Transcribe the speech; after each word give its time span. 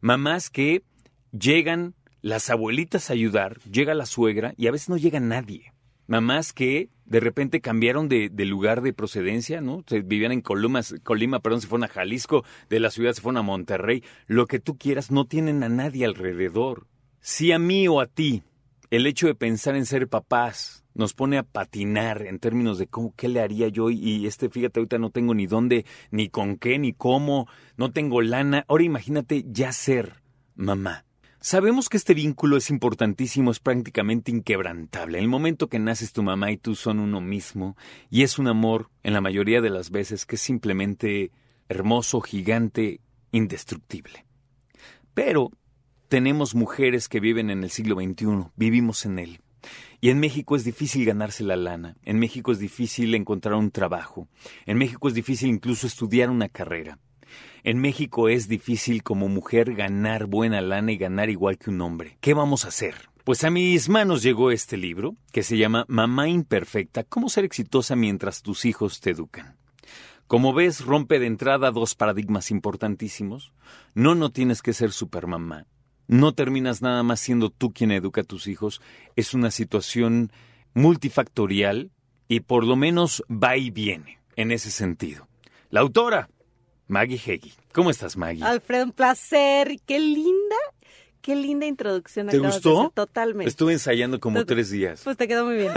Mamás 0.00 0.50
que 0.50 0.82
llegan 1.30 1.94
las 2.20 2.50
abuelitas 2.50 3.10
a 3.10 3.12
ayudar, 3.12 3.60
llega 3.62 3.94
la 3.94 4.06
suegra 4.06 4.54
y 4.56 4.66
a 4.66 4.72
veces 4.72 4.88
no 4.88 4.96
llega 4.96 5.20
nadie. 5.20 5.73
Mamás 6.06 6.52
que 6.52 6.90
de 7.06 7.20
repente 7.20 7.60
cambiaron 7.60 8.08
de, 8.08 8.30
lugar 8.44 8.82
de 8.82 8.92
procedencia, 8.92 9.60
¿no? 9.60 9.84
Se 9.86 10.00
vivían 10.00 10.32
en 10.32 10.40
Colima, 10.40 10.80
Colima, 11.02 11.40
perdón, 11.40 11.60
se 11.60 11.66
fueron 11.66 11.84
a 11.84 11.88
Jalisco, 11.88 12.44
de 12.68 12.80
la 12.80 12.90
ciudad 12.90 13.12
se 13.12 13.20
fueron 13.20 13.38
a 13.38 13.42
Monterrey. 13.42 14.02
Lo 14.26 14.46
que 14.46 14.60
tú 14.60 14.78
quieras, 14.78 15.10
no 15.10 15.26
tienen 15.26 15.62
a 15.62 15.68
nadie 15.68 16.04
alrededor. 16.04 16.86
Si 17.20 17.52
a 17.52 17.58
mí 17.58 17.88
o 17.88 18.00
a 18.00 18.06
ti 18.06 18.42
el 18.90 19.06
hecho 19.06 19.26
de 19.26 19.34
pensar 19.34 19.76
en 19.76 19.86
ser 19.86 20.08
papás 20.08 20.84
nos 20.94 21.14
pone 21.14 21.38
a 21.38 21.42
patinar 21.42 22.22
en 22.22 22.38
términos 22.38 22.78
de 22.78 22.86
cómo, 22.86 23.12
qué 23.16 23.28
le 23.28 23.40
haría 23.40 23.68
yo 23.68 23.90
y 23.90 24.26
este, 24.26 24.48
fíjate, 24.48 24.78
ahorita 24.78 24.98
no 24.98 25.10
tengo 25.10 25.34
ni 25.34 25.46
dónde, 25.46 25.84
ni 26.10 26.28
con 26.28 26.56
qué, 26.56 26.78
ni 26.78 26.92
cómo, 26.92 27.48
no 27.76 27.90
tengo 27.90 28.22
lana. 28.22 28.64
Ahora 28.68 28.84
imagínate 28.84 29.44
ya 29.48 29.72
ser 29.72 30.22
mamá. 30.54 31.04
Sabemos 31.46 31.90
que 31.90 31.98
este 31.98 32.14
vínculo 32.14 32.56
es 32.56 32.70
importantísimo, 32.70 33.50
es 33.50 33.60
prácticamente 33.60 34.30
inquebrantable. 34.30 35.18
El 35.18 35.28
momento 35.28 35.68
que 35.68 35.78
naces 35.78 36.14
tu 36.14 36.22
mamá 36.22 36.50
y 36.50 36.56
tú 36.56 36.74
son 36.74 36.98
uno 36.98 37.20
mismo, 37.20 37.76
y 38.08 38.22
es 38.22 38.38
un 38.38 38.48
amor, 38.48 38.88
en 39.02 39.12
la 39.12 39.20
mayoría 39.20 39.60
de 39.60 39.68
las 39.68 39.90
veces, 39.90 40.24
que 40.24 40.36
es 40.36 40.40
simplemente 40.40 41.32
hermoso, 41.68 42.22
gigante, 42.22 43.02
indestructible. 43.30 44.24
Pero 45.12 45.50
tenemos 46.08 46.54
mujeres 46.54 47.10
que 47.10 47.20
viven 47.20 47.50
en 47.50 47.62
el 47.62 47.68
siglo 47.68 47.96
XXI, 47.96 48.50
vivimos 48.56 49.04
en 49.04 49.18
él. 49.18 49.40
Y 50.00 50.08
en 50.08 50.20
México 50.20 50.56
es 50.56 50.64
difícil 50.64 51.04
ganarse 51.04 51.44
la 51.44 51.56
lana, 51.56 51.98
en 52.04 52.18
México 52.20 52.52
es 52.52 52.58
difícil 52.58 53.14
encontrar 53.14 53.56
un 53.56 53.70
trabajo, 53.70 54.28
en 54.64 54.78
México 54.78 55.08
es 55.08 55.14
difícil 55.14 55.50
incluso 55.50 55.86
estudiar 55.86 56.30
una 56.30 56.48
carrera. 56.48 56.98
En 57.62 57.78
México 57.78 58.28
es 58.28 58.48
difícil 58.48 59.02
como 59.02 59.28
mujer 59.28 59.74
ganar 59.74 60.26
buena 60.26 60.60
lana 60.60 60.92
y 60.92 60.96
ganar 60.96 61.30
igual 61.30 61.58
que 61.58 61.70
un 61.70 61.80
hombre. 61.80 62.18
¿Qué 62.20 62.34
vamos 62.34 62.64
a 62.64 62.68
hacer? 62.68 62.94
Pues 63.24 63.44
a 63.44 63.50
mis 63.50 63.88
manos 63.88 64.22
llegó 64.22 64.50
este 64.50 64.76
libro, 64.76 65.16
que 65.32 65.42
se 65.42 65.56
llama 65.56 65.84
Mamá 65.88 66.28
Imperfecta, 66.28 67.04
cómo 67.04 67.28
ser 67.28 67.44
exitosa 67.44 67.96
mientras 67.96 68.42
tus 68.42 68.64
hijos 68.64 69.00
te 69.00 69.10
educan. 69.10 69.56
Como 70.26 70.52
ves, 70.52 70.84
rompe 70.84 71.18
de 71.18 71.26
entrada 71.26 71.70
dos 71.70 71.94
paradigmas 71.94 72.50
importantísimos. 72.50 73.52
No, 73.94 74.14
no 74.14 74.30
tienes 74.30 74.62
que 74.62 74.72
ser 74.72 74.92
supermamá 74.92 75.66
no 76.06 76.32
terminas 76.32 76.82
nada 76.82 77.02
más 77.02 77.20
siendo 77.20 77.50
tú 77.50 77.72
quien 77.72 77.90
educa 77.90 78.22
a 78.22 78.24
tus 78.24 78.46
hijos. 78.46 78.80
Es 79.16 79.34
una 79.34 79.50
situación 79.50 80.32
multifactorial 80.74 81.90
y 82.28 82.40
por 82.40 82.64
lo 82.64 82.76
menos 82.76 83.22
va 83.30 83.56
y 83.56 83.70
viene 83.70 84.18
en 84.36 84.50
ese 84.50 84.70
sentido. 84.70 85.28
La 85.70 85.80
autora, 85.80 86.28
Maggie 86.86 87.20
Heggie. 87.24 87.52
¿Cómo 87.72 87.90
estás, 87.90 88.16
Maggie? 88.16 88.44
Alfredo, 88.44 88.84
un 88.84 88.92
placer. 88.92 89.76
Qué 89.86 89.98
linda 89.98 90.56
Qué 91.24 91.34
linda 91.34 91.64
introducción. 91.64 92.26
¿Te 92.26 92.36
gustó? 92.36 92.92
Totalmente. 92.94 93.48
Estuve 93.48 93.72
ensayando 93.72 94.20
como 94.20 94.44
tres 94.44 94.68
días. 94.68 95.00
Pues 95.04 95.16
te 95.16 95.26
quedó 95.26 95.46
muy 95.46 95.56
bien. 95.56 95.72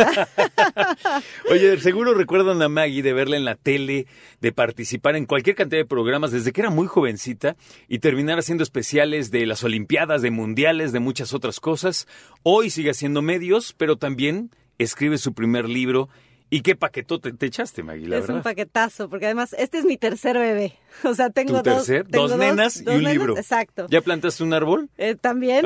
Oye, 1.49 1.79
seguro 1.79 2.13
recuerdan 2.13 2.61
a 2.61 2.67
Maggie 2.67 3.01
de 3.01 3.13
verla 3.13 3.37
en 3.37 3.45
la 3.45 3.55
tele, 3.55 4.07
de 4.41 4.51
participar 4.51 5.15
en 5.15 5.25
cualquier 5.25 5.55
cantidad 5.55 5.79
de 5.79 5.85
programas 5.85 6.33
desde 6.33 6.51
que 6.51 6.59
era 6.59 6.69
muy 6.69 6.87
jovencita 6.87 7.55
y 7.87 7.99
terminar 7.99 8.37
haciendo 8.39 8.61
especiales 8.61 9.31
de 9.31 9.45
las 9.45 9.63
Olimpiadas, 9.63 10.21
de 10.21 10.31
Mundiales, 10.31 10.91
de 10.91 10.99
muchas 10.99 11.33
otras 11.33 11.61
cosas. 11.61 12.09
Hoy 12.43 12.69
sigue 12.69 12.89
haciendo 12.89 13.21
medios, 13.21 13.71
pero 13.71 13.95
también 13.95 14.51
escribe 14.79 15.17
su 15.17 15.33
primer 15.33 15.69
libro 15.69 16.09
¿Y 16.49 16.61
qué 16.61 16.75
paquetote 16.75 17.33
te 17.33 17.45
echaste, 17.45 17.83
Maggie, 17.83 18.17
Es 18.17 18.29
un 18.29 18.41
paquetazo, 18.41 19.09
porque 19.09 19.25
además 19.25 19.53
este 19.57 19.79
es 19.79 19.85
mi 19.85 19.97
tercer 19.97 20.37
bebé. 20.37 20.73
O 21.03 21.13
sea, 21.13 21.29
tengo 21.29 21.57
¿Tu 21.57 21.63
tercer? 21.63 22.07
dos, 22.07 22.31
dos, 22.31 22.39
nenas 22.39 22.81
y 22.81 22.89
un 22.89 23.03
libro. 23.03 23.37
Exacto. 23.37 23.85
¿Ya 23.87 24.01
plantaste 24.01 24.43
un 24.43 24.51
árbol? 24.53 24.89
Eh, 24.97 25.13
También. 25.13 25.63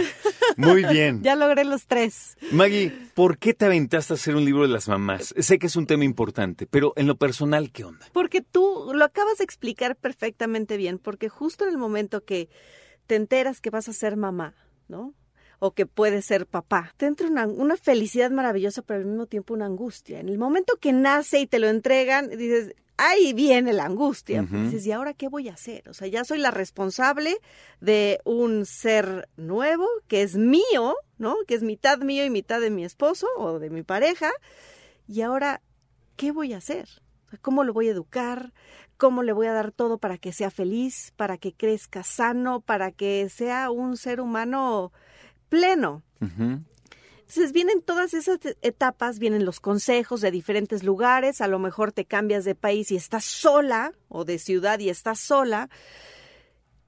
Muy 0.56 0.84
bien. 0.84 1.22
ya 1.22 1.36
logré 1.36 1.64
los 1.64 1.86
tres. 1.86 2.36
Maggie, 2.50 2.90
¿por 3.14 3.38
qué 3.38 3.54
te 3.54 3.66
aventaste 3.66 4.14
a 4.14 4.16
hacer 4.16 4.34
un 4.34 4.44
libro 4.44 4.62
de 4.62 4.68
las 4.68 4.88
mamás? 4.88 5.32
Sé 5.38 5.60
que 5.60 5.68
es 5.68 5.76
un 5.76 5.86
tema 5.86 6.02
importante, 6.04 6.66
pero 6.66 6.92
en 6.96 7.06
lo 7.06 7.14
personal, 7.14 7.70
¿qué 7.70 7.84
onda? 7.84 8.04
Porque 8.12 8.40
tú 8.40 8.90
lo 8.92 9.04
acabas 9.04 9.38
de 9.38 9.44
explicar 9.44 9.94
perfectamente 9.94 10.76
bien, 10.76 10.98
porque 10.98 11.28
justo 11.28 11.64
en 11.64 11.70
el 11.70 11.78
momento 11.78 12.24
que 12.24 12.48
te 13.06 13.14
enteras 13.14 13.60
que 13.60 13.70
vas 13.70 13.88
a 13.88 13.92
ser 13.92 14.16
mamá, 14.16 14.54
¿no? 14.88 15.14
O 15.58 15.72
que 15.72 15.86
puede 15.86 16.22
ser 16.22 16.46
papá. 16.46 16.92
Te 16.96 17.06
entra 17.06 17.28
una, 17.28 17.76
felicidad 17.76 18.30
maravillosa, 18.30 18.82
pero 18.82 19.00
al 19.00 19.06
mismo 19.06 19.26
tiempo 19.26 19.54
una 19.54 19.66
angustia. 19.66 20.20
En 20.20 20.28
el 20.28 20.38
momento 20.38 20.76
que 20.80 20.92
nace 20.92 21.40
y 21.40 21.46
te 21.46 21.58
lo 21.58 21.68
entregan, 21.68 22.28
dices, 22.30 22.74
ahí 22.96 23.32
viene 23.32 23.72
la 23.72 23.84
angustia. 23.84 24.42
Dices, 24.42 24.86
¿y 24.86 24.92
ahora 24.92 25.14
qué 25.14 25.28
voy 25.28 25.48
a 25.48 25.54
hacer? 25.54 25.88
O 25.88 25.94
sea, 25.94 26.08
ya 26.08 26.24
soy 26.24 26.38
la 26.38 26.50
responsable 26.50 27.36
de 27.80 28.20
un 28.24 28.66
ser 28.66 29.28
nuevo 29.36 29.86
que 30.08 30.22
es 30.22 30.36
mío, 30.36 30.96
¿no? 31.18 31.36
Que 31.46 31.54
es 31.54 31.62
mitad 31.62 31.98
mío 31.98 32.24
y 32.24 32.30
mitad 32.30 32.60
de 32.60 32.70
mi 32.70 32.84
esposo 32.84 33.26
o 33.36 33.58
de 33.58 33.70
mi 33.70 33.82
pareja. 33.82 34.30
Y 35.06 35.22
ahora, 35.22 35.60
¿qué 36.16 36.32
voy 36.32 36.52
a 36.52 36.58
hacer? 36.58 36.88
¿Cómo 37.40 37.64
lo 37.64 37.72
voy 37.72 37.88
a 37.88 37.92
educar? 37.92 38.52
¿Cómo 38.96 39.22
le 39.22 39.32
voy 39.32 39.48
a 39.48 39.52
dar 39.52 39.72
todo 39.72 39.98
para 39.98 40.18
que 40.18 40.32
sea 40.32 40.50
feliz, 40.50 41.12
para 41.16 41.36
que 41.36 41.52
crezca 41.52 42.04
sano, 42.04 42.60
para 42.60 42.92
que 42.92 43.28
sea 43.28 43.70
un 43.70 43.96
ser 43.96 44.20
humano 44.20 44.92
pleno. 45.54 46.02
Entonces 46.20 47.52
vienen 47.52 47.80
todas 47.80 48.12
esas 48.12 48.40
etapas, 48.60 49.20
vienen 49.20 49.44
los 49.44 49.60
consejos 49.60 50.20
de 50.20 50.32
diferentes 50.32 50.82
lugares, 50.82 51.40
a 51.40 51.46
lo 51.46 51.60
mejor 51.60 51.92
te 51.92 52.04
cambias 52.04 52.44
de 52.44 52.56
país 52.56 52.90
y 52.90 52.96
estás 52.96 53.24
sola, 53.24 53.92
o 54.08 54.24
de 54.24 54.38
ciudad 54.38 54.80
y 54.80 54.88
estás 54.88 55.20
sola. 55.20 55.70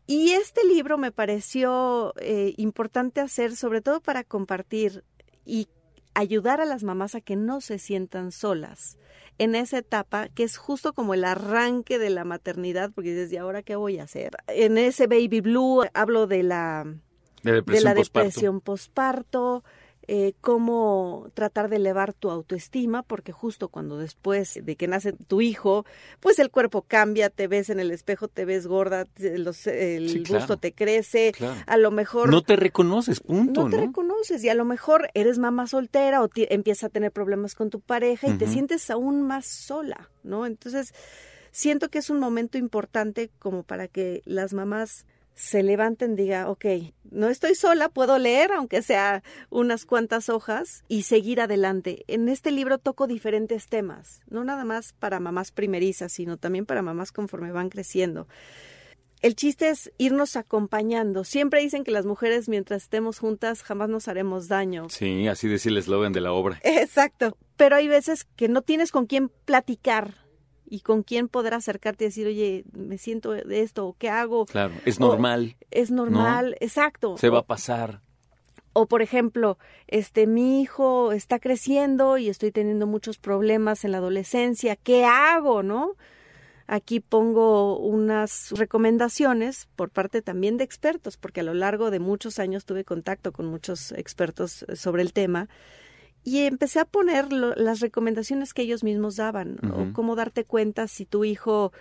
Y 0.08 0.32
este 0.32 0.64
libro 0.66 0.98
me 0.98 1.12
pareció 1.12 2.12
eh, 2.20 2.54
importante 2.56 3.20
hacer, 3.20 3.54
sobre 3.54 3.82
todo 3.82 4.00
para 4.00 4.24
compartir 4.24 5.04
y 5.44 5.68
ayudar 6.14 6.60
a 6.60 6.64
las 6.64 6.82
mamás 6.82 7.14
a 7.14 7.20
que 7.20 7.36
no 7.36 7.60
se 7.60 7.78
sientan 7.78 8.32
solas 8.32 8.98
en 9.38 9.54
esa 9.54 9.78
etapa 9.78 10.28
que 10.28 10.44
es 10.44 10.56
justo 10.56 10.92
como 10.92 11.14
el 11.14 11.24
arranque 11.24 11.98
de 11.98 12.10
la 12.10 12.24
maternidad, 12.24 12.90
porque 12.94 13.14
desde 13.14 13.38
ahora 13.38 13.62
qué 13.62 13.76
voy 13.76 13.98
a 13.98 14.04
hacer. 14.04 14.32
En 14.48 14.78
ese 14.78 15.06
baby 15.06 15.40
blue 15.40 15.82
hablo 15.94 16.26
de 16.26 16.42
la 16.42 16.86
de, 17.52 17.80
la 17.80 17.94
depresión 17.94 18.60
posparto, 18.60 19.62
eh, 20.08 20.34
cómo 20.40 21.30
tratar 21.34 21.68
de 21.68 21.76
elevar 21.76 22.12
tu 22.12 22.30
autoestima, 22.30 23.02
porque 23.02 23.32
justo 23.32 23.68
cuando 23.68 23.98
después 23.98 24.60
de 24.62 24.76
que 24.76 24.86
nace 24.86 25.12
tu 25.12 25.40
hijo, 25.40 25.84
pues 26.20 26.38
el 26.38 26.50
cuerpo 26.50 26.82
cambia, 26.82 27.28
te 27.28 27.48
ves 27.48 27.70
en 27.70 27.80
el 27.80 27.90
espejo, 27.90 28.28
te 28.28 28.44
ves 28.44 28.68
gorda, 28.68 29.06
el 29.18 30.24
gusto 30.28 30.58
te 30.58 30.72
crece, 30.72 31.32
a 31.66 31.76
lo 31.76 31.90
mejor... 31.90 32.30
No 32.30 32.42
te 32.42 32.54
reconoces, 32.54 33.18
punto. 33.18 33.64
No 33.64 33.70
te 33.70 33.78
reconoces 33.78 34.44
y 34.44 34.48
a 34.48 34.54
lo 34.54 34.64
mejor 34.64 35.10
eres 35.14 35.38
mamá 35.38 35.66
soltera 35.66 36.22
o 36.22 36.30
empiezas 36.34 36.84
a 36.84 36.88
tener 36.88 37.10
problemas 37.10 37.56
con 37.56 37.70
tu 37.70 37.80
pareja 37.80 38.28
y 38.28 38.38
te 38.38 38.46
sientes 38.46 38.88
aún 38.90 39.22
más 39.22 39.46
sola, 39.46 40.08
¿no? 40.22 40.46
Entonces, 40.46 40.94
siento 41.50 41.88
que 41.88 41.98
es 41.98 42.10
un 42.10 42.20
momento 42.20 42.58
importante 42.58 43.28
como 43.40 43.64
para 43.64 43.88
que 43.88 44.22
las 44.24 44.52
mamás 44.52 45.04
se 45.36 45.62
levanten, 45.62 46.16
diga, 46.16 46.48
ok, 46.50 46.64
no 47.10 47.28
estoy 47.28 47.54
sola, 47.54 47.90
puedo 47.90 48.18
leer, 48.18 48.52
aunque 48.52 48.82
sea 48.82 49.22
unas 49.50 49.84
cuantas 49.84 50.28
hojas, 50.30 50.82
y 50.88 51.02
seguir 51.02 51.40
adelante. 51.40 52.04
En 52.08 52.28
este 52.28 52.50
libro 52.50 52.78
toco 52.78 53.06
diferentes 53.06 53.68
temas, 53.68 54.22
no 54.28 54.42
nada 54.44 54.64
más 54.64 54.94
para 54.94 55.20
mamás 55.20 55.52
primerizas, 55.52 56.12
sino 56.12 56.38
también 56.38 56.66
para 56.66 56.82
mamás 56.82 57.12
conforme 57.12 57.52
van 57.52 57.68
creciendo. 57.68 58.26
El 59.22 59.34
chiste 59.34 59.68
es 59.68 59.92
irnos 59.98 60.36
acompañando. 60.36 61.24
Siempre 61.24 61.60
dicen 61.60 61.84
que 61.84 61.90
las 61.90 62.06
mujeres, 62.06 62.48
mientras 62.48 62.84
estemos 62.84 63.18
juntas, 63.18 63.62
jamás 63.62 63.88
nos 63.88 64.08
haremos 64.08 64.48
daño. 64.48 64.88
Sí, 64.90 65.26
así 65.26 65.48
decía 65.48 65.70
el 65.70 65.78
eslogan 65.78 66.12
de 66.12 66.20
la 66.20 66.32
obra. 66.32 66.60
Exacto. 66.62 67.36
Pero 67.56 67.76
hay 67.76 67.88
veces 67.88 68.24
que 68.36 68.48
no 68.48 68.62
tienes 68.62 68.92
con 68.92 69.06
quién 69.06 69.30
platicar 69.46 70.25
y 70.68 70.80
con 70.80 71.02
quién 71.02 71.28
poder 71.28 71.54
acercarte 71.54 72.04
y 72.04 72.08
decir, 72.08 72.26
oye, 72.26 72.64
me 72.72 72.98
siento 72.98 73.32
de 73.32 73.60
esto, 73.60 73.86
o 73.86 73.96
qué 73.98 74.08
hago. 74.08 74.46
Claro, 74.46 74.74
es 74.84 75.00
normal. 75.00 75.56
es 75.70 75.90
normal, 75.90 76.56
exacto. 76.60 77.16
Se 77.18 77.28
va 77.28 77.40
a 77.40 77.46
pasar. 77.46 78.00
O 78.72 78.86
por 78.86 79.00
ejemplo, 79.00 79.56
este 79.86 80.26
mi 80.26 80.60
hijo 80.60 81.12
está 81.12 81.38
creciendo 81.38 82.18
y 82.18 82.28
estoy 82.28 82.52
teniendo 82.52 82.86
muchos 82.86 83.16
problemas 83.16 83.84
en 83.84 83.92
la 83.92 83.98
adolescencia, 83.98 84.76
¿qué 84.76 85.06
hago, 85.06 85.62
no? 85.62 85.94
Aquí 86.66 87.00
pongo 87.00 87.78
unas 87.78 88.50
recomendaciones 88.50 89.68
por 89.76 89.90
parte 89.90 90.20
también 90.20 90.56
de 90.56 90.64
expertos, 90.64 91.16
porque 91.16 91.40
a 91.40 91.44
lo 91.44 91.54
largo 91.54 91.90
de 91.90 92.00
muchos 92.00 92.38
años 92.38 92.64
tuve 92.64 92.84
contacto 92.84 93.32
con 93.32 93.46
muchos 93.46 93.92
expertos 93.92 94.66
sobre 94.74 95.02
el 95.02 95.12
tema 95.12 95.48
y 96.26 96.40
empecé 96.40 96.80
a 96.80 96.84
poner 96.84 97.32
las 97.32 97.78
recomendaciones 97.78 98.52
que 98.52 98.62
ellos 98.62 98.82
mismos 98.82 99.14
daban, 99.14 99.58
o 99.72 99.92
cómo 99.92 100.16
darte 100.16 100.42
cuenta 100.44 100.88
si 100.88 101.06
tu 101.06 101.24
hijo 101.24 101.72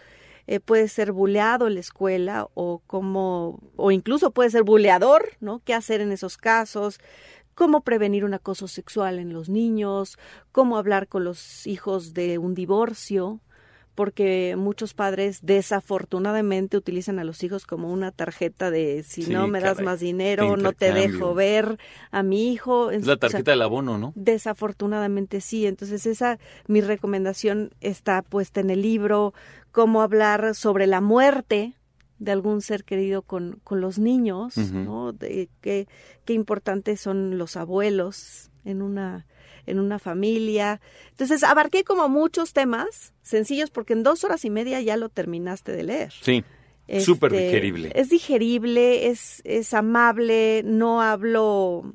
eh, 0.46 0.60
puede 0.60 0.88
ser 0.88 1.14
buleado 1.14 1.66
en 1.66 1.74
la 1.74 1.80
escuela 1.80 2.48
o 2.54 2.80
cómo, 2.86 3.60
o 3.76 3.90
incluso 3.90 4.30
puede 4.30 4.52
ser 4.52 4.62
buleador, 4.62 5.32
¿no? 5.40 5.64
¿Qué 5.66 5.74
hacer 5.74 6.00
en 6.00 6.12
esos 6.12 6.38
casos? 6.38 7.00
cómo 7.56 7.82
prevenir 7.82 8.26
un 8.26 8.34
acoso 8.34 8.68
sexual 8.68 9.18
en 9.18 9.32
los 9.32 9.48
niños, 9.48 10.20
cómo 10.52 10.78
hablar 10.78 11.08
con 11.08 11.24
los 11.24 11.66
hijos 11.66 12.14
de 12.14 12.38
un 12.38 12.54
divorcio, 12.54 13.40
porque 13.96 14.56
muchos 14.58 14.94
padres 14.94 15.40
desafortunadamente 15.42 16.78
utilizan 16.78 17.18
a 17.18 17.24
los 17.24 17.44
hijos 17.44 17.66
como 17.66 17.92
una 17.92 18.12
tarjeta 18.12 18.70
de 18.70 19.04
si 19.04 19.26
no 19.28 19.48
me 19.48 19.62
das 19.62 19.82
más 19.82 20.02
dinero, 20.02 20.58
no 20.58 20.74
te 20.74 20.92
dejo 20.92 21.34
ver 21.34 21.80
a 22.12 22.22
mi 22.22 22.52
hijo. 22.52 22.92
Es 22.92 23.08
la 23.08 23.18
tarjeta 23.18 23.52
del 23.52 23.62
abono, 23.62 23.98
¿no? 23.98 24.12
Desafortunadamente 24.16 25.42
sí. 25.42 25.66
Entonces 25.66 26.06
esa, 26.06 26.38
mi 26.68 26.82
recomendación 26.82 27.72
está 27.80 28.22
puesta 28.22 28.60
en 28.60 28.70
el 28.70 28.82
libro, 28.82 29.34
cómo 29.72 30.02
hablar 30.02 30.56
sobre 30.56 30.88
la 30.88 31.02
muerte 31.02 31.74
de 32.20 32.32
algún 32.32 32.62
ser 32.62 32.84
querido 32.84 33.22
con, 33.22 33.60
con 33.64 33.82
los 33.82 34.00
niños, 34.00 34.58
¿no? 34.58 35.12
De 35.12 35.50
qué, 35.62 35.88
qué 36.24 36.34
importantes 36.34 37.02
son 37.02 37.38
los 37.38 37.58
abuelos 37.58 38.52
en 38.64 38.82
una 38.82 39.26
en 39.68 39.80
una 39.80 39.98
familia. 39.98 40.80
Entonces, 41.10 41.44
abarqué 41.44 41.84
como 41.84 42.08
muchos 42.08 42.54
temas 42.54 43.14
sencillos 43.24 43.72
porque 43.72 43.94
en 43.94 44.04
dos 44.04 44.24
horas 44.24 44.46
y 44.46 44.52
media 44.52 44.80
ya 44.82 44.96
lo 44.96 45.10
terminaste 45.10 45.72
de 45.72 45.84
leer. 45.84 46.14
Sí. 46.22 46.44
Súper 47.00 47.34
este, 47.34 47.46
digerible. 47.46 47.92
Es 47.96 48.10
digerible, 48.10 49.08
es, 49.08 49.42
es 49.44 49.74
amable, 49.74 50.62
no 50.64 51.02
hablo 51.02 51.92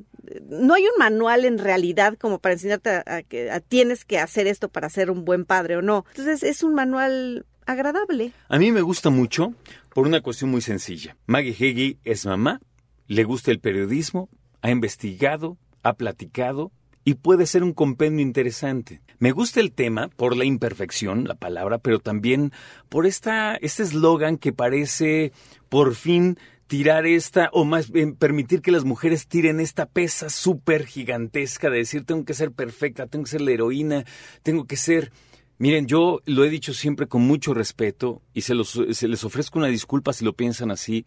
no 0.49 0.75
hay 0.75 0.85
un 0.85 0.99
manual 0.99 1.45
en 1.45 1.59
realidad 1.59 2.17
como 2.19 2.39
para 2.39 2.53
enseñarte 2.55 3.03
a, 3.07 3.23
que 3.23 3.51
tienes 3.69 4.05
que 4.05 4.19
hacer 4.19 4.47
esto 4.47 4.69
para 4.69 4.89
ser 4.89 5.11
un 5.11 5.25
buen 5.25 5.45
padre 5.45 5.77
o 5.77 5.83
no. 5.83 6.05
Entonces 6.11 6.43
es 6.43 6.63
un 6.63 6.75
manual 6.75 7.47
agradable. 7.71 8.33
A 8.49 8.59
mí 8.59 8.73
me 8.73 8.83
gusta 8.83 9.11
mucho 9.11 9.55
por 9.95 10.07
una 10.07 10.21
cuestión 10.21 10.51
muy 10.51 10.61
sencilla. 10.61 11.17
Maggie 11.27 11.57
Heggie 11.59 11.99
es 12.05 12.27
mamá, 12.27 12.61
le 13.07 13.25
gusta 13.25 13.51
el 13.51 13.61
periodismo, 13.61 14.29
ha 14.63 14.71
investigado, 14.71 15.57
ha 15.83 15.95
platicado 15.95 16.73
y 17.05 17.15
puede 17.15 17.47
ser 17.47 17.63
un 17.63 17.73
compendio 17.73 18.25
interesante. 18.25 19.01
Me 19.19 19.33
gusta 19.33 19.61
el 19.61 19.73
tema 19.73 20.09
por 20.09 20.37
la 20.37 20.45
imperfección, 20.45 21.27
la 21.27 21.35
palabra, 21.35 21.79
pero 21.79 21.99
también 21.99 22.53
por 22.89 23.07
esta, 23.07 23.57
este 23.57 23.83
eslogan 23.83 24.37
que 24.37 24.53
parece 24.53 25.33
por 25.69 25.95
fin 25.95 26.39
tirar 26.67 27.05
esta, 27.05 27.51
o 27.53 27.65
más 27.65 27.91
bien 27.91 28.15
permitir 28.15 28.63
que 28.63 28.71
las 28.71 28.85
mujeres 28.85 29.27
tiren 29.27 29.59
esta 29.59 29.87
pesa 29.87 30.31
súper 30.31 30.87
gigantesca 30.87 31.69
de 31.69 31.79
decir 31.79 32.05
tengo 32.05 32.25
que 32.25 32.33
ser 32.33 32.53
perfecta, 32.53 33.09
tengo 33.09 33.25
que 33.25 33.31
ser 33.33 33.41
la 33.41 33.51
heroína, 33.51 34.05
tengo 34.43 34.65
que 34.67 34.77
ser... 34.77 35.11
Miren, 35.61 35.87
yo 35.87 36.23
lo 36.25 36.43
he 36.47 36.49
dicho 36.49 36.73
siempre 36.73 37.07
con 37.07 37.21
mucho 37.21 37.53
respeto 37.53 38.23
y 38.33 38.41
se, 38.41 38.55
los, 38.55 38.81
se 38.93 39.09
les 39.09 39.25
ofrezco 39.25 39.59
una 39.59 39.69
disculpa 39.69 40.15
si 40.15 40.25
lo 40.25 40.33
piensan 40.33 40.71
así, 40.71 41.05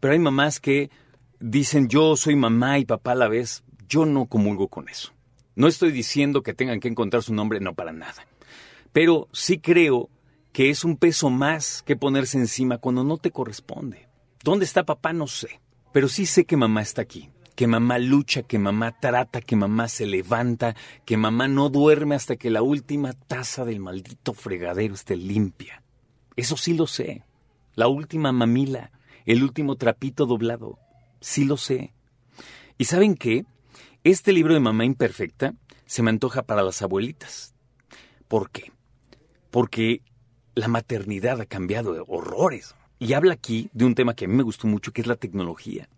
pero 0.00 0.14
hay 0.14 0.18
mamás 0.18 0.60
que 0.60 0.90
dicen 1.40 1.88
yo 1.88 2.16
soy 2.16 2.34
mamá 2.34 2.78
y 2.78 2.86
papá 2.86 3.12
a 3.12 3.16
la 3.16 3.28
vez. 3.28 3.64
Yo 3.90 4.06
no 4.06 4.24
comulgo 4.24 4.68
con 4.68 4.88
eso. 4.88 5.12
No 5.56 5.68
estoy 5.68 5.92
diciendo 5.92 6.42
que 6.42 6.54
tengan 6.54 6.80
que 6.80 6.88
encontrar 6.88 7.22
su 7.22 7.34
nombre, 7.34 7.60
no 7.60 7.74
para 7.74 7.92
nada. 7.92 8.26
Pero 8.94 9.28
sí 9.34 9.58
creo 9.58 10.08
que 10.54 10.70
es 10.70 10.84
un 10.84 10.96
peso 10.96 11.28
más 11.28 11.82
que 11.82 11.94
ponerse 11.94 12.38
encima 12.38 12.78
cuando 12.78 13.04
no 13.04 13.18
te 13.18 13.30
corresponde. 13.30 14.08
¿Dónde 14.42 14.64
está 14.64 14.86
papá? 14.86 15.12
No 15.12 15.26
sé. 15.26 15.60
Pero 15.92 16.08
sí 16.08 16.24
sé 16.24 16.46
que 16.46 16.56
mamá 16.56 16.80
está 16.80 17.02
aquí, 17.02 17.28
que 17.54 17.66
mamá 17.66 17.98
lucha, 17.98 18.42
que 18.42 18.58
mamá 18.58 18.98
trata, 19.00 19.40
que 19.40 19.56
mamá 19.56 19.88
se 19.88 20.06
levanta, 20.06 20.74
que 21.04 21.16
mamá 21.16 21.48
no 21.48 21.68
duerme 21.68 22.14
hasta 22.14 22.36
que 22.36 22.50
la 22.50 22.62
última 22.62 23.12
taza 23.12 23.64
del 23.64 23.80
maldito 23.80 24.32
fregadero 24.32 24.94
esté 24.94 25.16
limpia. 25.16 25.82
Eso 26.36 26.56
sí 26.56 26.74
lo 26.74 26.86
sé. 26.86 27.24
La 27.74 27.88
última 27.88 28.32
mamila, 28.32 28.90
el 29.26 29.42
último 29.42 29.76
trapito 29.76 30.26
doblado. 30.26 30.78
Sí 31.20 31.44
lo 31.44 31.56
sé. 31.56 31.92
¿Y 32.78 32.84
saben 32.86 33.14
qué? 33.14 33.44
Este 34.04 34.32
libro 34.32 34.54
de 34.54 34.60
Mamá 34.60 34.84
Imperfecta 34.84 35.54
se 35.86 36.02
me 36.02 36.10
antoja 36.10 36.42
para 36.42 36.62
las 36.62 36.82
abuelitas. 36.82 37.54
¿Por 38.28 38.50
qué? 38.50 38.72
Porque 39.50 40.02
la 40.54 40.68
maternidad 40.68 41.40
ha 41.40 41.46
cambiado 41.46 41.92
de 41.92 42.02
horrores. 42.06 42.74
Y 42.98 43.12
habla 43.14 43.34
aquí 43.34 43.68
de 43.72 43.84
un 43.84 43.94
tema 43.94 44.14
que 44.14 44.24
a 44.24 44.28
mí 44.28 44.34
me 44.34 44.42
gustó 44.42 44.66
mucho, 44.66 44.92
que 44.92 45.00
es 45.00 45.06
la 45.06 45.16
tecnología. 45.16 45.88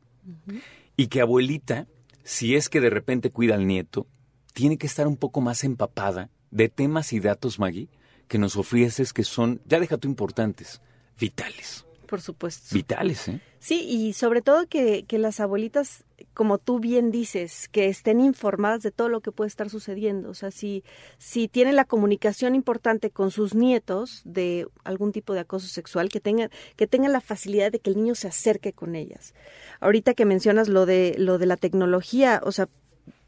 Y 0.97 1.09
que 1.09 1.21
abuelita, 1.21 1.87
si 2.23 2.55
es 2.55 2.69
que 2.69 2.81
de 2.81 2.91
repente 2.91 3.31
cuida 3.31 3.55
al 3.55 3.67
nieto, 3.67 4.07
tiene 4.53 4.79
que 4.79 4.87
estar 4.87 5.07
un 5.07 5.17
poco 5.17 5.41
más 5.41 5.65
empapada 5.65 6.31
de 6.51 6.69
temas 6.69 7.13
y 7.13 7.21
datos, 7.21 7.59
Maggie, 7.59 7.89
que 8.29 8.39
nos 8.39 8.57
ofreces 8.57 9.13
que 9.13 9.25
son, 9.25 9.61
ya 9.67 9.81
deja 9.81 9.99
tú 9.99 10.09
importantes, 10.09 10.81
vitales. 11.19 11.85
Por 12.07 12.21
supuesto. 12.21 12.75
Vitales, 12.75 13.29
¿eh? 13.29 13.41
Sí, 13.59 13.81
y 13.81 14.13
sobre 14.13 14.43
todo 14.43 14.69
que, 14.69 15.05
que 15.05 15.19
las 15.19 15.41
abuelitas, 15.41 16.05
como 16.33 16.59
tú 16.59 16.81
bien 16.81 17.11
dices, 17.11 17.69
que 17.69 17.89
estén 17.89 18.21
informadas 18.21 18.83
de 18.83 18.91
todo 18.91 19.09
lo 19.09 19.21
que 19.21 19.33
puede 19.33 19.49
estar 19.49 19.71
sucediendo. 19.71 20.31
O 20.31 20.35
sea, 20.35 20.51
si, 20.51 20.85
si 21.19 21.49
tienen 21.49 21.77
la 21.77 21.85
comunicación 21.85 22.55
importante 22.55 23.11
con 23.11 23.31
sus 23.31 23.55
nietos 23.55 24.23
de 24.25 24.67
algún 24.85 25.13
tipo 25.13 25.33
de 25.33 25.41
acoso 25.41 25.69
sexual, 25.69 26.09
que 26.09 26.21
tengan, 26.21 26.51
que 26.77 26.87
tengan 26.87 27.13
la 27.13 27.21
facilidad 27.21 27.73
de 27.73 27.79
que 27.79 27.91
el 27.91 27.97
niño 27.97 28.15
se 28.15 28.29
acerque 28.29 28.73
con 28.73 28.95
ellas. 28.95 29.35
Ahorita 29.81 30.15
que 30.15 30.25
mencionas 30.25 30.69
lo 30.69 30.87
de, 30.87 31.15
lo 31.19 31.39
de 31.39 31.47
la 31.47 31.57
tecnología, 31.57 32.41
o 32.45 32.53
sea, 32.53 32.69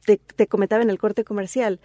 te, 0.04 0.18
te 0.18 0.46
comentaba 0.46 0.82
en 0.82 0.90
el 0.90 0.98
corte 0.98 1.24
comercial, 1.24 1.80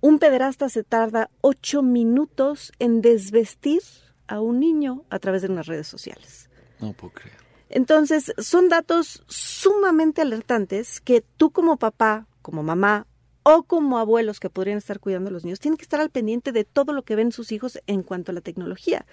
un 0.00 0.18
pederasta 0.18 0.68
se 0.68 0.82
tarda 0.82 1.30
ocho 1.40 1.82
minutos 1.82 2.72
en 2.78 3.00
desvestir 3.00 3.82
a 4.26 4.40
un 4.40 4.60
niño 4.60 5.04
a 5.10 5.18
través 5.18 5.42
de 5.42 5.48
unas 5.48 5.66
redes 5.66 5.86
sociales. 5.86 6.50
No 6.80 6.92
puedo 6.92 7.14
creer. 7.14 7.43
Entonces, 7.74 8.32
son 8.38 8.68
datos 8.68 9.24
sumamente 9.26 10.22
alertantes 10.22 11.00
que 11.00 11.24
tú 11.36 11.50
como 11.50 11.76
papá, 11.76 12.28
como 12.40 12.62
mamá 12.62 13.08
o 13.42 13.64
como 13.64 13.98
abuelos 13.98 14.38
que 14.38 14.48
podrían 14.48 14.78
estar 14.78 15.00
cuidando 15.00 15.28
a 15.28 15.32
los 15.32 15.42
niños, 15.42 15.58
tienen 15.58 15.76
que 15.76 15.82
estar 15.82 16.00
al 16.00 16.08
pendiente 16.08 16.52
de 16.52 16.62
todo 16.62 16.92
lo 16.92 17.02
que 17.02 17.16
ven 17.16 17.32
sus 17.32 17.50
hijos 17.50 17.80
en 17.88 18.04
cuanto 18.04 18.30
a 18.30 18.34
la 18.34 18.42
tecnología. 18.42 19.06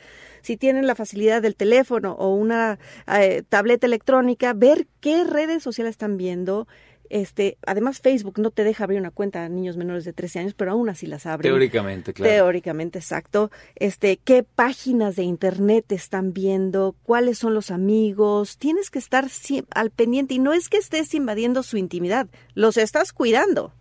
Si 0.43 0.57
tienen 0.57 0.85
la 0.85 0.93
facilidad 0.93 1.41
del 1.41 1.55
teléfono 1.55 2.13
o 2.13 2.35
una 2.35 2.77
eh, 3.07 3.41
tableta 3.49 3.87
electrónica, 3.87 4.53
ver 4.53 4.85
qué 4.99 5.23
redes 5.23 5.63
sociales 5.63 5.93
están 5.93 6.17
viendo, 6.17 6.67
este, 7.11 7.57
además 7.65 7.99
Facebook 7.99 8.39
no 8.39 8.51
te 8.51 8.63
deja 8.63 8.83
abrir 8.83 8.99
una 8.99 9.11
cuenta 9.11 9.43
a 9.43 9.49
niños 9.49 9.77
menores 9.77 10.05
de 10.05 10.13
13 10.13 10.39
años, 10.39 10.53
pero 10.55 10.71
aún 10.71 10.89
así 10.89 11.07
las 11.07 11.25
abre. 11.25 11.49
Teóricamente, 11.49 12.13
claro. 12.13 12.31
Teóricamente, 12.31 12.99
exacto. 12.99 13.51
Este, 13.75 14.17
qué 14.17 14.43
páginas 14.43 15.15
de 15.15 15.23
internet 15.23 15.91
están 15.91 16.33
viendo, 16.33 16.95
cuáles 17.03 17.37
son 17.37 17.53
los 17.53 17.71
amigos, 17.71 18.57
tienes 18.57 18.89
que 18.89 18.99
estar 18.99 19.27
al 19.75 19.91
pendiente 19.91 20.33
y 20.35 20.39
no 20.39 20.53
es 20.53 20.69
que 20.69 20.77
estés 20.77 21.13
invadiendo 21.13 21.63
su 21.63 21.77
intimidad, 21.77 22.27
los 22.53 22.77
estás 22.77 23.13
cuidando. 23.13 23.73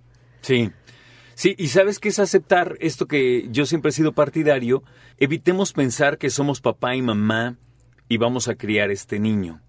Sí. 0.43 0.71
Sí, 1.35 1.55
y 1.57 1.69
sabes 1.69 1.99
qué 2.01 2.11
es 2.11 2.19
aceptar 2.19 2.77
esto 2.81 3.07
que 3.07 3.49
yo 3.51 3.65
siempre 3.65 3.89
he 3.89 3.93
sido 3.93 4.13
partidario, 4.13 4.83
evitemos 5.17 5.73
pensar 5.73 6.19
que 6.19 6.29
somos 6.29 6.61
papá 6.61 6.95
y 6.97 7.01
mamá 7.01 7.57
y 8.11 8.19
vamos 8.19 8.49
a 8.49 8.57
criar 8.57 8.91
este 8.91 9.19
niño. 9.19 9.63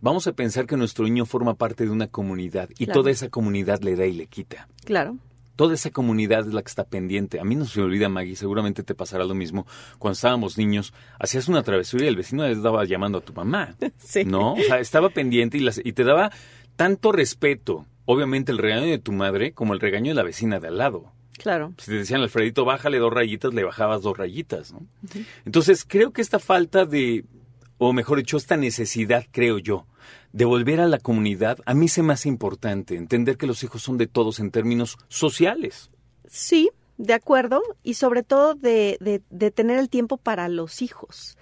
Vamos 0.00 0.26
a 0.26 0.32
pensar 0.32 0.66
que 0.66 0.76
nuestro 0.76 1.04
niño 1.04 1.26
forma 1.26 1.54
parte 1.54 1.84
de 1.84 1.90
una 1.90 2.06
comunidad 2.06 2.68
y 2.78 2.86
toda 2.86 3.10
esa 3.10 3.28
comunidad 3.28 3.80
le 3.82 3.96
da 3.96 4.06
y 4.06 4.12
le 4.12 4.26
quita. 4.26 4.68
Claro. 4.84 5.16
Toda 5.56 5.74
esa 5.74 5.90
comunidad 5.90 6.46
es 6.46 6.54
la 6.54 6.62
que 6.62 6.68
está 6.68 6.84
pendiente. 6.84 7.40
A 7.40 7.44
mí 7.44 7.56
no 7.56 7.64
se 7.64 7.80
me 7.80 7.86
olvida, 7.86 8.08
Maggie, 8.08 8.36
seguramente 8.36 8.84
te 8.84 8.94
pasará 8.94 9.24
lo 9.24 9.34
mismo. 9.34 9.66
Cuando 9.98 10.12
estábamos 10.12 10.56
niños, 10.56 10.94
hacías 11.18 11.48
una 11.48 11.64
travesura 11.64 12.04
y 12.04 12.08
el 12.08 12.14
vecino 12.14 12.44
estaba 12.46 12.84
llamando 12.84 13.18
a 13.18 13.20
tu 13.22 13.32
mamá. 13.32 13.74
Sí. 13.98 14.24
¿No? 14.24 14.54
O 14.54 14.62
sea, 14.62 14.78
estaba 14.78 15.10
pendiente 15.10 15.58
y, 15.58 15.60
las, 15.60 15.80
y 15.84 15.92
te 15.92 16.04
daba 16.04 16.30
tanto 16.76 17.10
respeto, 17.10 17.86
obviamente, 18.04 18.52
el 18.52 18.58
regaño 18.58 18.86
de 18.86 18.98
tu 18.98 19.10
madre 19.10 19.52
como 19.52 19.74
el 19.74 19.80
regaño 19.80 20.10
de 20.10 20.14
la 20.14 20.22
vecina 20.22 20.60
de 20.60 20.68
al 20.68 20.78
lado. 20.78 21.12
Claro. 21.38 21.74
Si 21.78 21.90
te 21.90 21.98
decían, 21.98 22.20
Alfredito, 22.20 22.64
bájale 22.64 22.98
dos 22.98 23.12
rayitas, 23.12 23.52
le 23.52 23.64
bajabas 23.64 24.02
dos 24.02 24.16
rayitas, 24.16 24.72
¿no? 24.72 24.86
Entonces, 25.44 25.84
creo 25.86 26.12
que 26.12 26.20
esta 26.20 26.38
falta 26.38 26.84
de, 26.84 27.24
o 27.78 27.92
mejor 27.92 28.18
dicho, 28.18 28.36
esta 28.36 28.56
necesidad, 28.56 29.24
creo 29.30 29.58
yo, 29.58 29.86
de 30.32 30.44
volver 30.44 30.80
a 30.80 30.86
la 30.86 30.98
comunidad, 30.98 31.58
a 31.64 31.74
mí 31.74 31.88
se 31.88 32.02
me 32.02 32.12
hace 32.12 32.28
importante 32.28 32.96
entender 32.96 33.36
que 33.36 33.46
los 33.46 33.62
hijos 33.62 33.82
son 33.82 33.98
de 33.98 34.06
todos 34.06 34.40
en 34.40 34.50
términos 34.50 34.98
sociales. 35.08 35.90
Sí, 36.26 36.70
de 36.98 37.14
acuerdo, 37.14 37.62
y 37.82 37.94
sobre 37.94 38.22
todo 38.22 38.54
de, 38.54 38.98
de, 39.00 39.22
de 39.30 39.50
tener 39.50 39.78
el 39.78 39.88
tiempo 39.88 40.16
para 40.16 40.48
los 40.48 40.82
hijos 40.82 41.38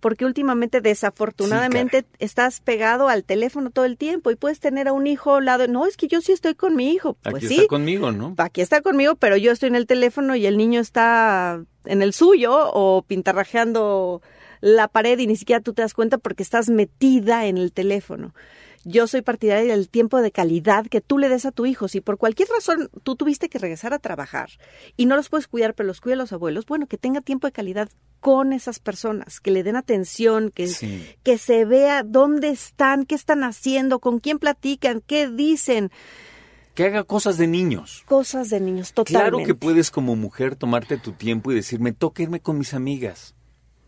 porque 0.00 0.24
últimamente 0.24 0.80
desafortunadamente 0.80 2.04
estás 2.18 2.60
pegado 2.60 3.08
al 3.08 3.24
teléfono 3.24 3.70
todo 3.70 3.84
el 3.84 3.96
tiempo 3.96 4.30
y 4.30 4.36
puedes 4.36 4.60
tener 4.60 4.88
a 4.88 4.92
un 4.92 5.06
hijo 5.06 5.36
al 5.36 5.44
lado, 5.44 5.66
no, 5.66 5.86
es 5.86 5.96
que 5.96 6.08
yo 6.08 6.20
sí 6.20 6.32
estoy 6.32 6.54
con 6.54 6.76
mi 6.76 6.90
hijo. 6.90 7.14
Pues 7.22 7.36
Aquí 7.36 7.48
sí, 7.48 7.54
está 7.54 7.66
conmigo, 7.66 8.12
¿no? 8.12 8.34
aquí 8.38 8.60
está 8.60 8.80
conmigo, 8.80 9.16
pero 9.16 9.36
yo 9.36 9.52
estoy 9.52 9.68
en 9.68 9.76
el 9.76 9.86
teléfono 9.86 10.36
y 10.36 10.46
el 10.46 10.56
niño 10.56 10.80
está 10.80 11.62
en 11.84 12.02
el 12.02 12.12
suyo 12.12 12.70
o 12.72 13.02
pintarrajeando 13.02 14.22
la 14.60 14.88
pared 14.88 15.18
y 15.18 15.26
ni 15.26 15.36
siquiera 15.36 15.60
tú 15.62 15.72
te 15.74 15.82
das 15.82 15.94
cuenta 15.94 16.18
porque 16.18 16.42
estás 16.42 16.68
metida 16.68 17.46
en 17.46 17.58
el 17.58 17.72
teléfono. 17.72 18.34
Yo 18.84 19.06
soy 19.06 19.22
partidaria 19.22 19.72
del 19.76 19.88
tiempo 19.90 20.22
de 20.22 20.30
calidad 20.30 20.86
que 20.86 21.00
tú 21.00 21.18
le 21.18 21.28
des 21.28 21.44
a 21.44 21.50
tu 21.52 21.66
hijo. 21.66 21.88
Si 21.88 22.00
por 22.00 22.16
cualquier 22.16 22.48
razón 22.48 22.88
tú 23.02 23.16
tuviste 23.16 23.48
que 23.48 23.58
regresar 23.58 23.92
a 23.92 23.98
trabajar 23.98 24.50
y 24.96 25.06
no 25.06 25.16
los 25.16 25.28
puedes 25.28 25.48
cuidar, 25.48 25.74
pero 25.74 25.88
los 25.88 26.00
cuida 26.00 26.14
los 26.16 26.32
abuelos, 26.32 26.64
bueno, 26.64 26.86
que 26.86 26.96
tenga 26.96 27.20
tiempo 27.20 27.46
de 27.46 27.52
calidad 27.52 27.88
con 28.20 28.52
esas 28.52 28.78
personas, 28.78 29.40
que 29.40 29.50
le 29.50 29.62
den 29.64 29.76
atención, 29.76 30.50
que, 30.50 30.68
Sí. 30.68 31.04
que 31.22 31.38
se 31.38 31.64
vea 31.64 32.02
dónde 32.04 32.50
están, 32.50 33.04
qué 33.04 33.14
están 33.16 33.42
haciendo, 33.44 33.98
con 33.98 34.20
quién 34.20 34.38
platican, 34.38 35.02
qué 35.06 35.28
dicen. 35.28 35.90
Que 36.74 36.84
haga 36.84 37.02
cosas 37.02 37.36
de 37.36 37.48
niños. 37.48 38.04
Cosas 38.06 38.48
de 38.48 38.60
niños, 38.60 38.92
totalmente. 38.92 39.30
Claro 39.30 39.44
que 39.46 39.54
puedes 39.54 39.90
como 39.90 40.14
mujer 40.14 40.54
tomarte 40.54 40.96
tu 40.96 41.12
tiempo 41.12 41.50
y 41.50 41.56
decirme, 41.56 41.92
toca 41.92 42.22
irme 42.22 42.40
con 42.40 42.56
mis 42.58 42.72
amigas. 42.74 43.34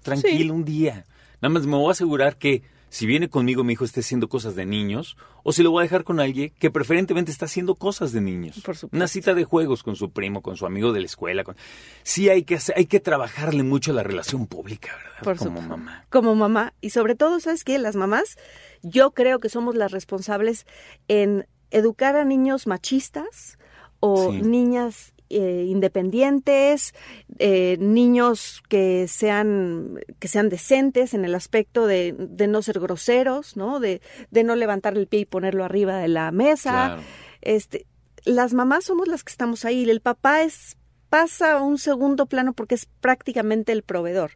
Tranquilo 0.02 0.54
un 0.54 0.64
día. 0.64 1.04
Nada 1.40 1.52
más 1.52 1.66
me 1.66 1.76
voy 1.76 1.88
a 1.88 1.92
asegurar 1.92 2.36
que 2.36 2.62
si 2.88 3.06
viene 3.06 3.28
conmigo 3.28 3.62
mi 3.62 3.74
hijo 3.74 3.84
esté 3.84 4.00
haciendo 4.00 4.28
cosas 4.28 4.56
de 4.56 4.66
niños 4.66 5.16
o 5.44 5.52
si 5.52 5.62
lo 5.62 5.70
voy 5.70 5.82
a 5.82 5.84
dejar 5.84 6.02
con 6.02 6.18
alguien 6.18 6.52
que 6.58 6.70
preferentemente 6.72 7.30
está 7.30 7.44
haciendo 7.44 7.76
cosas 7.76 8.10
de 8.12 8.20
niños. 8.20 8.60
Por 8.64 8.76
supuesto. 8.76 8.96
Una 8.96 9.06
cita 9.06 9.32
de 9.32 9.44
juegos 9.44 9.82
con 9.84 9.94
su 9.94 10.10
primo, 10.10 10.42
con 10.42 10.56
su 10.56 10.66
amigo 10.66 10.92
de 10.92 10.98
la 11.00 11.06
escuela. 11.06 11.44
Con... 11.44 11.54
Sí 12.02 12.28
hay 12.28 12.42
que, 12.42 12.56
hacer- 12.56 12.74
hay 12.76 12.86
que 12.86 12.98
trabajarle 12.98 13.62
mucho 13.62 13.92
a 13.92 13.94
la 13.94 14.02
relación 14.02 14.46
pública, 14.48 14.90
¿verdad? 14.96 15.22
Por 15.22 15.36
Como 15.36 15.50
supuesto. 15.50 15.76
mamá. 15.76 16.04
Como 16.10 16.34
mamá. 16.34 16.74
Y 16.80 16.90
sobre 16.90 17.14
todo, 17.14 17.38
¿sabes 17.38 17.62
qué? 17.62 17.78
Las 17.78 17.94
mamás, 17.94 18.36
yo 18.82 19.12
creo 19.12 19.38
que 19.38 19.48
somos 19.48 19.76
las 19.76 19.92
responsables 19.92 20.66
en 21.06 21.46
educar 21.70 22.16
a 22.16 22.24
niños 22.24 22.66
machistas 22.66 23.56
o 24.00 24.32
Sí. 24.32 24.42
niñas 24.42 25.14
eh, 25.30 25.64
independientes, 25.68 26.92
eh, 27.38 27.76
niños 27.80 28.62
que 28.68 29.06
sean, 29.08 29.98
que 30.18 30.28
sean 30.28 30.48
decentes 30.48 31.14
en 31.14 31.24
el 31.24 31.34
aspecto 31.34 31.86
de, 31.86 32.14
de 32.18 32.46
no 32.48 32.62
ser 32.62 32.80
groseros, 32.80 33.56
¿no? 33.56 33.80
De, 33.80 34.00
de 34.30 34.44
no 34.44 34.56
levantar 34.56 34.96
el 34.98 35.06
pie 35.06 35.20
y 35.20 35.24
ponerlo 35.24 35.64
arriba 35.64 35.96
de 35.98 36.08
la 36.08 36.30
mesa. 36.32 36.70
Claro. 36.72 37.02
Este, 37.40 37.86
las 38.24 38.52
mamás 38.52 38.84
somos 38.84 39.08
las 39.08 39.24
que 39.24 39.30
estamos 39.30 39.64
ahí. 39.64 39.88
El 39.88 40.00
papá 40.00 40.42
es 40.42 40.76
pasa 41.08 41.52
a 41.54 41.62
un 41.62 41.78
segundo 41.78 42.26
plano 42.26 42.52
porque 42.52 42.74
es 42.76 42.86
prácticamente 43.00 43.72
el 43.72 43.82
proveedor 43.82 44.32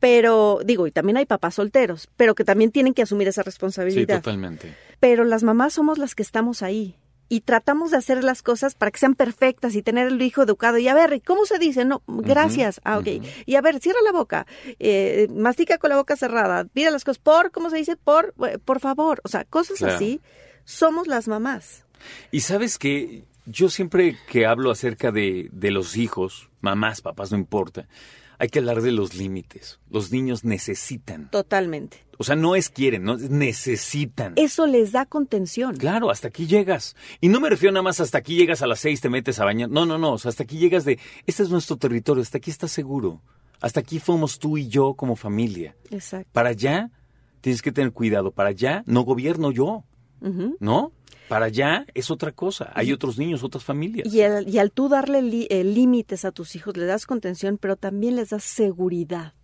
pero 0.00 0.60
digo, 0.64 0.86
y 0.86 0.92
también 0.92 1.16
hay 1.16 1.26
papás 1.26 1.54
solteros, 1.56 2.08
pero 2.16 2.36
que 2.36 2.44
también 2.44 2.70
tienen 2.70 2.94
que 2.94 3.02
asumir 3.02 3.26
esa 3.26 3.42
Sí, 3.42 3.46
responsabilidad. 3.46 4.16
totalmente. 4.18 4.72
pero 5.00 5.24
las 5.24 5.42
mamás 5.42 5.72
somos 5.74 5.98
las 5.98 6.14
que 6.14 6.22
estamos 6.22 6.62
ahí 6.62 6.94
y 7.28 7.40
tratamos 7.42 7.90
de 7.90 7.98
hacer 7.98 8.24
las 8.24 8.42
cosas 8.42 8.74
para 8.74 8.90
que 8.90 8.98
sean 8.98 9.14
perfectas 9.14 9.74
y 9.74 9.82
tener 9.82 10.08
el 10.08 10.20
hijo 10.22 10.42
educado. 10.42 10.78
Y 10.78 10.88
a 10.88 10.94
ver, 10.94 11.20
¿cómo 11.26 11.44
se 11.46 11.58
dice? 11.58 11.84
No, 11.84 12.02
gracias. 12.06 12.80
Ah, 12.84 12.98
ok. 12.98 13.06
Y 13.46 13.54
a 13.56 13.60
ver, 13.60 13.80
cierra 13.80 13.98
la 14.04 14.12
boca, 14.12 14.46
eh, 14.78 15.28
mastica 15.30 15.78
con 15.78 15.90
la 15.90 15.96
boca 15.96 16.16
cerrada, 16.16 16.66
mira 16.74 16.90
las 16.90 17.04
cosas, 17.04 17.18
por, 17.18 17.50
¿cómo 17.50 17.70
se 17.70 17.76
dice? 17.76 17.96
Por, 17.96 18.34
eh, 18.48 18.58
por 18.64 18.80
favor. 18.80 19.20
O 19.24 19.28
sea, 19.28 19.44
cosas 19.44 19.78
Claro. 19.78 19.94
así. 19.96 20.20
Somos 20.64 21.06
las 21.06 21.28
mamás. 21.28 21.84
Y 22.30 22.40
sabes 22.40 22.78
que 22.78 23.24
yo 23.46 23.68
siempre 23.70 24.16
que 24.28 24.44
hablo 24.46 24.70
acerca 24.70 25.10
de, 25.10 25.48
de 25.52 25.70
los 25.70 25.96
hijos, 25.96 26.48
mamás, 26.60 27.00
papás, 27.00 27.30
no 27.32 27.38
importa, 27.38 27.88
hay 28.38 28.48
que 28.48 28.60
hablar 28.60 28.82
de 28.82 28.92
los 28.92 29.14
límites. 29.14 29.80
Los 29.90 30.12
niños 30.12 30.44
necesitan. 30.44 31.30
Totalmente. 31.30 32.04
O 32.18 32.24
sea, 32.24 32.36
no 32.36 32.56
es 32.56 32.68
quieren, 32.68 33.04
no 33.04 33.14
es 33.14 33.30
necesitan. 33.30 34.32
Eso 34.36 34.66
les 34.66 34.92
da 34.92 35.06
contención. 35.06 35.76
Claro, 35.76 36.10
hasta 36.10 36.28
aquí 36.28 36.46
llegas. 36.46 36.96
Y 37.20 37.28
no 37.28 37.40
me 37.40 37.48
refiero 37.48 37.72
nada 37.72 37.82
más 37.82 38.00
hasta 38.00 38.18
aquí 38.18 38.36
llegas 38.36 38.62
a 38.62 38.66
las 38.66 38.80
seis, 38.80 39.00
te 39.00 39.08
metes 39.08 39.38
a 39.38 39.44
bañar. 39.44 39.70
No, 39.70 39.86
no, 39.86 39.98
no. 39.98 40.14
O 40.14 40.18
sea, 40.18 40.30
hasta 40.30 40.42
aquí 40.42 40.58
llegas 40.58 40.84
de, 40.84 40.98
este 41.26 41.42
es 41.42 41.50
nuestro 41.50 41.76
territorio, 41.76 42.22
hasta 42.22 42.38
aquí 42.38 42.50
estás 42.50 42.72
seguro. 42.72 43.22
Hasta 43.60 43.80
aquí 43.80 43.98
fuimos 43.98 44.38
tú 44.38 44.56
y 44.56 44.68
yo 44.68 44.94
como 44.94 45.16
familia. 45.16 45.76
Exacto. 45.90 46.28
Para 46.32 46.50
allá 46.50 46.90
tienes 47.40 47.62
que 47.62 47.72
tener 47.72 47.92
cuidado. 47.92 48.30
Para 48.30 48.50
allá 48.50 48.82
no 48.86 49.02
gobierno 49.02 49.50
yo, 49.50 49.84
¿no? 50.20 50.92
Para 51.28 51.46
allá 51.46 51.84
es 51.94 52.10
otra 52.10 52.32
cosa. 52.32 52.72
Hay 52.74 52.92
otros 52.92 53.18
niños, 53.18 53.42
otras 53.44 53.62
familias. 53.62 54.12
Y 54.12 54.22
al, 54.22 54.48
y 54.48 54.58
al 54.58 54.70
tú 54.72 54.88
darle 54.88 55.18
eh, 55.50 55.62
límites 55.64 56.24
a 56.24 56.32
tus 56.32 56.56
hijos, 56.56 56.76
le 56.76 56.86
das 56.86 57.04
contención, 57.04 57.58
pero 57.58 57.76
también 57.76 58.16
les 58.16 58.30
das 58.30 58.44
seguridad. 58.44 59.34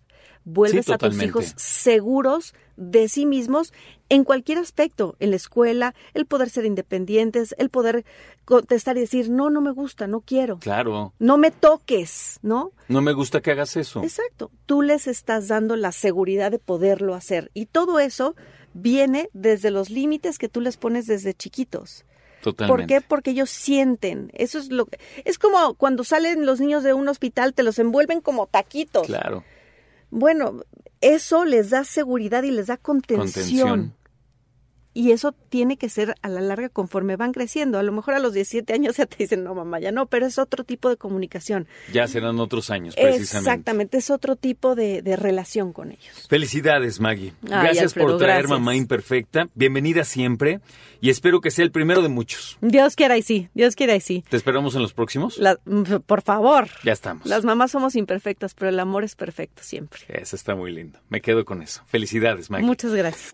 Vuelves 0.47 0.85
Sí, 0.85 0.91
a 0.93 0.97
tus 0.99 1.21
hijos 1.23 1.53
seguros 1.57 2.53
de 2.75 3.07
sí 3.07 3.25
mismos 3.25 3.73
en 4.09 4.23
cualquier 4.23 4.59
aspecto, 4.59 5.15
en 5.19 5.31
la 5.31 5.37
escuela, 5.37 5.95
el 6.13 6.27
poder 6.27 6.49
ser 6.51 6.65
independientes, 6.65 7.55
el 7.57 7.69
poder 7.71 8.05
contestar 8.45 8.95
y 8.97 9.01
decir, 9.01 9.29
no, 9.31 9.49
no 9.49 9.61
me 9.61 9.71
gusta, 9.71 10.05
no 10.05 10.21
quiero, 10.21 10.59
Claro. 10.59 11.13
no 11.17 11.37
me 11.39 11.49
toques, 11.49 12.39
¿no? 12.43 12.71
No 12.87 13.01
me 13.01 13.13
gusta 13.13 13.41
que 13.41 13.51
hagas 13.51 13.75
eso. 13.75 14.03
Exacto. 14.03 14.51
Tú 14.67 14.83
les 14.83 15.07
estás 15.07 15.47
dando 15.47 15.75
la 15.75 15.91
seguridad 15.91 16.51
de 16.51 16.59
poderlo 16.59 17.15
hacer. 17.15 17.49
Y 17.55 17.65
todo 17.65 17.99
eso 17.99 18.35
viene 18.75 19.29
desde 19.33 19.71
los 19.71 19.89
límites 19.89 20.37
que 20.37 20.49
tú 20.49 20.61
les 20.61 20.77
pones 20.77 21.07
desde 21.07 21.33
chiquitos. 21.33 22.05
Totalmente. 22.41 22.83
¿Por 22.83 22.87
qué? 22.87 23.01
Porque 23.01 23.31
ellos 23.31 23.49
sienten. 23.49 24.29
Eso 24.33 24.59
es 24.59 24.69
lo 24.69 24.85
que 24.85 24.99
es 25.23 25.39
como 25.39 25.73
cuando 25.75 26.03
salen 26.03 26.45
los 26.45 26.59
niños 26.59 26.83
de 26.83 26.93
un 26.93 27.07
hospital 27.07 27.53
te 27.53 27.63
los 27.63 27.79
envuelven 27.79 28.21
como 28.21 28.45
taquitos. 28.47 29.07
Claro. 29.07 29.43
Bueno, 30.11 30.61
eso 31.01 31.45
les 31.45 31.71
da 31.71 31.85
seguridad 31.85 32.43
y 32.43 32.51
les 32.51 32.67
da 32.67 32.77
contención. 32.77 33.69
Contención. 33.69 33.95
Y 34.97 35.11
eso 35.11 35.33
tiene 35.33 35.75
que 35.77 35.89
ser 35.89 36.15
a 36.21 36.29
la 36.29 36.39
larga 36.39 36.69
conforme 36.69 37.17
van 37.17 37.33
creciendo. 37.33 37.77
A 37.77 37.83
lo 37.83 37.91
mejor 37.91 38.13
a 38.13 38.19
los 38.19 38.31
17 38.33 38.71
años 38.73 38.95
ya 38.95 39.05
te 39.05 39.17
dicen, 39.17 39.43
no, 39.43 39.53
mamá, 39.53 39.79
ya 39.81 39.91
no, 39.91 40.05
pero 40.07 40.25
es 40.25 40.39
otro 40.39 40.63
tipo 40.63 40.89
de 40.89 40.95
comunicación. 40.95 41.67
Ya 41.91 42.07
serán 42.07 42.39
otros 42.39 42.69
años, 42.69 42.95
precisamente. 42.95 43.49
Exactamente, 43.51 43.97
es 43.97 44.09
otro 44.09 44.37
tipo 44.37 44.73
de, 44.73 45.01
de 45.01 45.17
relación 45.17 45.73
con 45.73 45.91
ellos. 45.91 46.25
Felicidades, 46.29 47.01
Maggie. 47.01 47.33
Ay, 47.43 47.49
gracias 47.49 47.83
Alfredo, 47.83 48.07
por 48.07 48.17
traer 48.19 48.43
gracias. 48.43 48.59
Mamá 48.59 48.75
Imperfecta. 48.75 49.49
Bienvenida 49.53 50.05
siempre 50.05 50.61
y 51.01 51.09
espero 51.09 51.41
que 51.41 51.51
sea 51.51 51.65
el 51.65 51.71
primero 51.71 52.01
de 52.01 52.07
muchos. 52.07 52.57
Dios 52.61 52.95
quiera 52.95 53.17
y 53.17 53.21
sí, 53.21 53.49
Dios 53.53 53.75
quiera 53.75 53.95
y 53.97 53.99
sí. 54.01 54.23
¿Te 54.29 54.37
esperamos 54.37 54.75
en 54.75 54.81
los 54.81 54.93
próximos? 54.93 55.37
La- 55.39 55.59
mm, 55.65 55.83
por 56.05 56.21
favor. 56.21 56.69
Ya 56.85 56.93
estamos. 56.93 57.25
Las 57.25 57.43
mamás 57.43 57.71
somos 57.71 57.97
imperfectas, 57.97 58.53
pero 58.53 58.69
el 58.69 58.79
amor 58.79 59.03
es 59.03 59.15
perfecto 59.15 59.61
siempre. 59.61 59.99
Eso 60.07 60.37
está 60.37 60.55
muy 60.55 60.71
lindo. 60.71 60.99
Me 61.09 61.19
quedo 61.19 61.43
con 61.43 61.61
eso. 61.61 61.81
Felicidades, 61.87 62.49
Maggie. 62.49 62.65
Muchas 62.65 62.93
gracias. 62.93 63.33